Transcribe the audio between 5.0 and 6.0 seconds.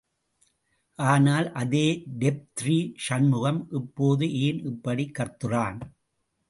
கத்துறான்?.